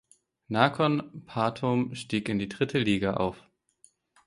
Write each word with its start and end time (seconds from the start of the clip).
Nakhon 0.47 1.25
Pathom 1.27 1.93
stieg 1.93 2.27
in 2.27 2.39
die 2.39 2.49
dritte 2.49 2.79
Liga 2.79 3.17
auf. 3.17 3.43